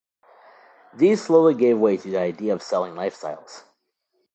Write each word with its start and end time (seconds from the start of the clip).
These 0.95 1.23
slowly 1.23 1.53
gave 1.53 1.77
way 1.77 1.95
to 1.95 2.09
the 2.09 2.17
idea 2.17 2.53
of 2.53 2.63
selling 2.63 2.95
lifestyles. 2.95 3.65